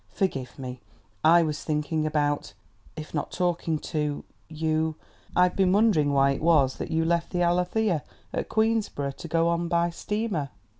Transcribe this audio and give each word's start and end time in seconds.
"Forgive 0.11 0.57
me. 0.57 0.79
I 1.23 1.43
was 1.43 1.63
thinking 1.63 2.07
about, 2.07 2.53
if 2.95 3.13
not 3.13 3.31
talking 3.31 3.77
to, 3.93 4.23
you.... 4.49 4.95
I've 5.35 5.55
been 5.55 5.73
wondering 5.73 6.07
just 6.07 6.13
why 6.15 6.31
it 6.31 6.41
was 6.41 6.77
that 6.77 6.89
you 6.89 7.05
left 7.05 7.29
the 7.29 7.43
Alethea 7.43 8.01
at 8.33 8.49
Queensborough, 8.49 9.11
to 9.11 9.27
go 9.27 9.47
on 9.49 9.67
by 9.67 9.91
steamer." 9.91 10.49